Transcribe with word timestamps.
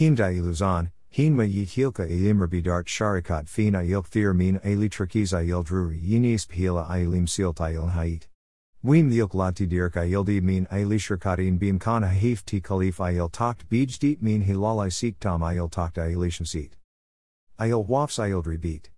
Himda 0.00 0.32
iluzan, 0.32 0.90
Hinma 1.12 1.44
yi 1.44 1.66
hilka 1.66 2.08
ilimra 2.08 2.48
bidart 2.48 2.86
sharikat 2.86 3.46
fin 3.46 3.74
ayil 3.74 4.02
thir 4.02 4.32
min 4.32 4.58
ali 4.64 4.88
turkiz 4.88 5.34
ayil 5.34 5.62
druri 5.62 6.00
yinis 6.02 6.46
phila 6.46 6.88
ailim 6.88 7.28
silt 7.28 7.56
ayil 7.56 7.90
hait. 7.90 8.26
Weem 8.82 9.10
liok 9.10 9.34
lati 9.34 9.68
dirk 9.68 9.96
ayil 9.96 10.24
di 10.24 10.40
min 10.40 10.66
ali 10.70 10.96
shirkatin 10.96 11.58
beam 11.58 11.78
kana 11.78 12.08
hif 12.08 12.46
ti 12.46 12.62
khalif 12.62 12.96
ayil 12.96 13.30
takt 13.30 13.68
bij 13.68 13.98
deep 13.98 14.22
min 14.22 14.42
hilalai 14.42 14.90
sik 14.90 15.20
tam 15.20 15.42
ayil 15.42 15.70
takt 15.70 15.96
ayilation 15.96 16.46
seat. 16.46 16.76
Ayil 17.58 17.86
wafs 17.86 18.18
ayil 18.18 18.42
rebeat. 18.42 18.88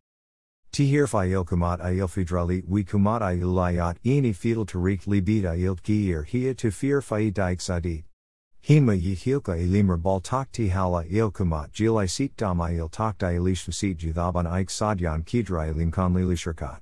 Tihir 0.70 1.08
ayil 1.08 1.44
kumat 1.44 1.80
ayil 1.80 2.06
fidrali 2.06 2.62
we 2.68 2.84
kumat 2.84 3.22
ayil 3.22 3.52
layat 3.52 3.96
ini 4.04 4.32
fidel 4.32 4.64
tarik 4.64 5.02
libid 5.08 5.42
ayil 5.42 5.74
giir 5.82 6.24
hiya 6.26 6.54
to 6.54 6.70
fear 6.70 7.02
fai 7.02 7.30
daik 7.32 7.60
sadid. 7.60 8.04
Hima 8.62 8.94
yihilka 8.94 9.56
ilimra 9.58 10.00
bal 10.00 10.20
takti 10.20 10.70
hala 10.70 11.04
ilkumat 11.04 11.72
jilai 11.72 12.08
sik 12.08 12.36
dama 12.36 12.70
il 12.70 12.88
takta 12.88 13.32
ilish 13.34 13.74
sit 13.74 13.98
juthaban 13.98 14.46
ik 14.60 14.68
sadyan 14.68 15.24
kidra 15.24 15.74
ilim 15.74 15.90
kan 15.90 16.14
lili 16.14 16.36
shirkat. 16.36 16.80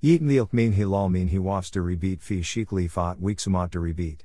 Yit 0.00 0.22
milk 0.22 0.54
min 0.54 0.72
hilal 0.72 1.10
min 1.10 1.28
hiwafs 1.28 1.70
de 1.70 1.80
rebeat 1.80 2.22
fi 2.22 2.40
shikli 2.40 2.88
fat 2.90 3.20
wiksumat 3.20 3.70
de 3.70 3.78
rebeat. 3.78 4.20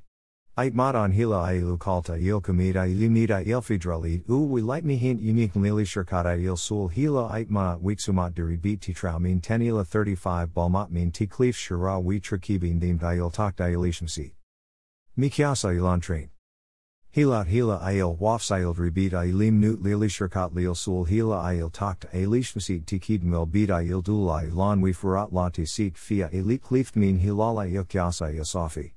Ait 0.56 0.74
madan 0.74 1.12
hila 1.12 1.50
ailu 1.50 1.78
kalta 1.78 2.18
ilkumida 2.18 2.88
ilimida 2.88 3.46
ilfidralid 3.46 4.24
u 4.30 4.46
we 4.46 4.62
light 4.62 4.86
mi 4.86 4.96
hint 4.96 5.22
unique 5.22 5.58
lili 5.58 5.84
shirkat 5.84 6.42
il 6.42 6.56
sul 6.56 6.88
hila 6.88 7.34
ait 7.34 7.50
ma 7.50 7.76
wiksumat 7.80 8.34
de 8.34 8.44
rebeat 8.44 8.80
titrau 8.80 9.20
min 9.20 9.42
tenila 9.42 9.86
35 9.86 10.54
balmat 10.54 10.90
min 10.90 11.12
tiklif 11.12 11.54
shira 11.54 12.00
we 12.00 12.22
trakibin 12.22 12.80
dim 12.80 12.98
il 13.02 13.30
takta 13.30 13.68
ilishim 13.70 14.10
seat. 14.10 14.32
Mikyasa 15.18 15.76
ilan 15.76 16.02
train. 16.02 16.30
Hilat 17.16 17.46
hila 17.46 17.80
ayil 17.84 18.18
wafsayil 18.18 18.76
rebit 18.76 19.14
ayilim 19.14 19.60
nut 19.60 19.84
lili 19.84 20.08
shirkat 20.08 20.56
lil 20.56 20.74
sul 20.74 21.06
hila 21.06 21.44
ayil 21.46 21.72
takt 21.72 22.08
ailish 22.12 22.56
masit 22.56 22.88
tikid 22.88 23.22
mil 23.22 23.46
bid 23.46 23.70
ayil 23.70 24.02
dulai 24.02 24.52
lan 24.52 24.82
wifurat 24.82 25.32
lati 25.32 25.68
sik 25.68 25.96
fia 25.96 26.28
elik 26.30 26.62
klift 26.62 26.96
min 26.96 27.20
hilala 27.20 27.70
yukyasa 27.72 28.34
yasafi. 28.34 28.94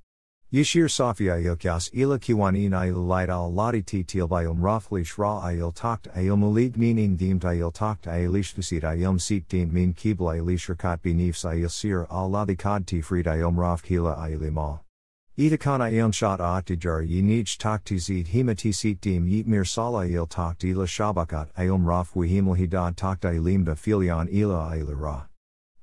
Yishir 0.50 0.88
Safia 0.88 1.36
yukyas 1.44 1.90
ila 1.92 2.18
kiwanin 2.18 2.70
ayil 2.70 3.06
light 3.06 3.28
al 3.28 3.52
lati 3.52 3.84
ti 3.84 4.02
tilbayil 4.02 4.56
rafli 4.56 5.04
shra 5.04 5.42
ayil 5.44 5.74
takt 5.74 6.08
ayil 6.16 6.38
malig 6.38 6.78
meaning 6.78 7.16
deemed 7.16 7.42
ayil 7.42 7.70
takt 7.70 8.06
ailish 8.06 8.56
masit 8.56 8.82
ayil 8.82 9.20
sik 9.20 9.46
deemed 9.46 9.74
min 9.74 9.92
kibla 9.92 10.40
ayil 10.40 10.56
shirkat 10.56 11.02
benif 11.02 11.44
ayil 11.44 11.70
sir 11.70 12.06
al 12.08 12.30
ladi 12.30 12.56
kad 12.56 12.86
ti 12.86 13.02
frid 13.02 13.26
ayil 13.26 13.54
raf 13.54 13.84
hila 13.84 14.16
ayilimal. 14.16 14.85
Itakana 15.38 15.92
ayon 15.92 16.12
shot 16.12 16.40
atijar 16.40 17.06
yi 17.06 17.20
nij 17.20 17.58
takti 17.58 17.98
zid 17.98 18.28
hemati 18.28 18.72
sit 18.74 19.02
dim 19.02 19.28
yit 19.28 19.46
mir 19.46 19.66
sala 19.66 20.06
il 20.06 20.26
takti 20.26 20.70
ila 20.70 20.86
shabakat 20.86 21.52
ayom 21.58 21.84
raf 21.84 22.14
wihimel 22.14 22.56
hidad 22.56 22.96
takta 22.96 23.34
ilimda 23.34 23.76
filion 23.76 24.28
ila 24.32 24.70
ayla 24.72 24.98
ra. 24.98 25.26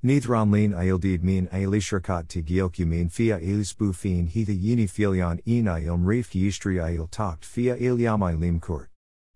Nithran 0.03 0.51
lin 0.51 0.73
ayildid 0.73 1.21
min 1.21 1.47
ayli 1.49 1.79
shirkat 1.79 2.29
ti 2.29 2.41
gilki 2.41 2.83
min 2.83 3.09
fia 3.09 3.37
ilisbu 3.37 3.93
fin 3.93 4.27
hita 4.27 4.59
yini 4.59 4.89
filion 4.89 5.39
in 5.45 5.65
ayom 5.65 6.03
rif 6.03 6.31
yistri 6.31 6.81
ayil 6.81 7.07
takt 7.11 7.45
fia 7.45 7.77
ilyam 7.77 8.21
ilim 8.21 8.59
kurt. 8.59 8.89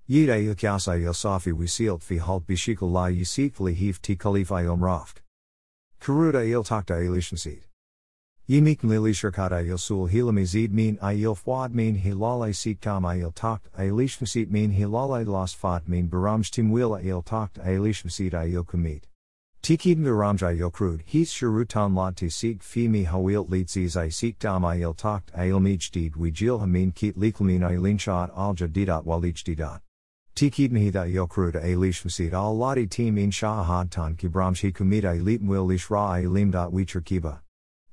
Yid 0.08 0.30
ayil 0.30 0.56
kyas 0.56 0.88
ayil 0.88 1.14
safi 1.14 1.54
wisilt 1.54 2.02
fi 2.02 2.18
halt 2.18 2.48
bishikal 2.48 2.92
la 2.92 3.06
yisikli 3.10 3.76
hif 3.76 4.02
ti 4.02 4.16
kalif 4.16 4.48
ayom 4.48 4.82
raft. 4.82 5.22
Karuda 6.02 6.42
ayil 6.42 6.66
takta 6.66 6.96
aylishan 6.96 7.38
seat. 8.48 8.64
Yimik 8.64 8.84
lili 8.84 9.12
shirkat 9.14 9.52
ayil 9.52 9.80
sul 9.80 10.08
hilami 10.08 10.46
zid 10.46 10.74
min 10.74 10.98
ayil 10.98 11.36
fwad 11.36 11.74
min 11.74 11.98
hilalai 11.98 12.54
siktam 12.54 13.04
ayil 13.04 13.34
takt 13.34 13.70
ayilish 13.78 14.20
masit 14.20 14.50
min 14.50 14.72
hilalai 14.72 15.26
las 15.28 15.54
fat 15.54 15.88
min 15.88 16.10
baramj 16.10 16.50
timwil 16.50 17.02
ayil 17.02 17.26
takt 17.26 17.60
ayilish 17.60 18.04
masit 18.04 18.34
ayil 18.34 18.66
kumit. 18.66 19.04
Tikid 19.64 19.98
baramj 19.98 20.42
ayil 20.44 20.72
krud 20.72 21.02
his 21.06 21.32
sharutan 21.32 21.94
lati 21.94 22.32
sik 22.32 22.64
fimi 22.64 23.06
hawil 23.06 23.48
litzis 23.50 23.98
ay 23.98 24.08
siktam 24.08 24.62
ayil 24.64 24.96
takt 24.96 25.32
ayil 25.34 25.60
mijdid 25.60 26.16
wijil 26.16 26.60
hamin 26.60 26.92
kit 26.92 27.18
liklamin 27.18 27.62
ayilin 27.62 28.00
shot 28.00 28.34
alja 28.36 28.68
didat 28.68 29.06
walich 29.06 29.44
didat. 29.44 29.82
Tikid 30.36 30.72
krud 31.28 31.56
ayilish 31.56 32.04
masit 32.06 32.34
al 32.34 32.56
lati 32.56 32.90
tim 32.90 33.18
in 33.18 33.32
shahad 33.32 33.90
tan 33.90 34.16
kibramj 34.16 34.62
hi 34.62 34.72
kumit 34.72 35.04
ayilit 35.04 35.42
mwil 35.42 35.66
lish 35.66 35.90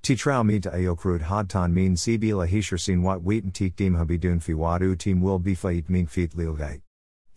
Titrao 0.04 0.44
mita 0.44 0.69
ayokrud 0.69 1.22
hadtan 1.22 1.72
min 1.72 1.94
sibila 1.94 2.47
hishersin 2.47 3.00
wat 3.00 3.22
wheaten 3.22 3.50
tik 3.50 3.75
dim 3.75 3.94
habidun 3.94 4.38
fi 4.38 4.53
wadu 4.53 4.98
tim 4.98 5.22
will 5.22 5.41
bifait 5.41 5.88
min 5.88 6.06
fit 6.06 6.32
lilgait. 6.32 6.82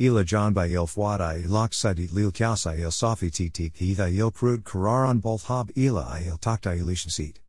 Ila 0.01 0.25
john 0.25 0.51
by 0.51 0.65
il 0.65 0.85
fwada 0.85 1.41
ilak 1.41 1.73
sadi 1.73 2.07
lil 2.07 2.29
kyasa 2.29 2.77
il 2.77 2.91
safi 2.91 3.31
tik 3.31 3.53
tik 3.53 3.77
hitha 3.77 4.13
il 4.13 4.31
krud 4.31 4.63
kararan 4.63 5.21
both 5.21 5.45
hab 5.45 5.71
ila 5.77 6.19
il 6.19 6.37
takta 6.39 6.77
ilishan 6.77 7.09
seat. 7.09 7.39